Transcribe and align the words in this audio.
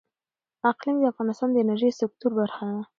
اقلیم 0.71 0.97
د 0.99 1.03
افغانستان 1.11 1.49
د 1.51 1.55
انرژۍ 1.63 1.91
سکتور 2.01 2.31
برخه 2.39 2.63
ده. 2.75 2.81